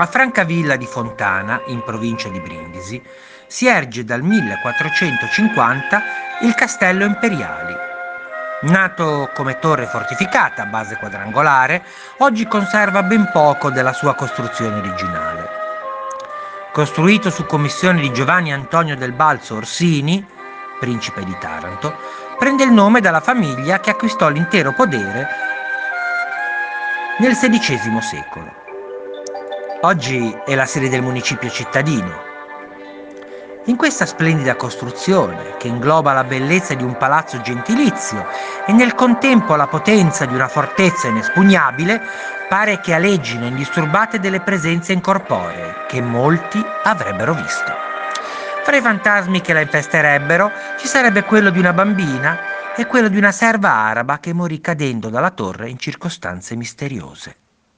[0.00, 3.02] A Francavilla di Fontana, in provincia di Brindisi,
[3.46, 6.02] si erge dal 1450
[6.40, 7.74] il Castello Imperiali.
[8.62, 11.84] Nato come torre fortificata a base quadrangolare,
[12.20, 15.48] oggi conserva ben poco della sua costruzione originale.
[16.72, 20.26] Costruito su commissione di Giovanni Antonio del Balzo Orsini,
[20.78, 21.94] principe di Taranto,
[22.38, 25.28] prende il nome dalla famiglia che acquistò l'intero podere
[27.18, 28.69] nel XVI secolo.
[29.82, 32.28] Oggi è la sede del municipio cittadino.
[33.64, 38.26] In questa splendida costruzione, che ingloba la bellezza di un palazzo gentilizio
[38.66, 41.98] e nel contempo la potenza di una fortezza inespugnabile,
[42.46, 47.72] pare che aleggino indisturbate delle presenze incorporee che molti avrebbero visto.
[48.62, 53.16] Fra i fantasmi che la infesterebbero ci sarebbe quello di una bambina e quello di
[53.16, 57.36] una serva araba che morì cadendo dalla torre in circostanze misteriose.